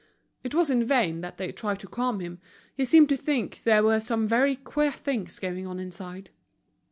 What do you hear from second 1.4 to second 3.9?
tried to calm him; he seemed to think there